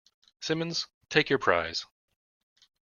Simmons, 0.39 0.87
take 1.11 1.29
your 1.29 1.37
prize. 1.37 1.85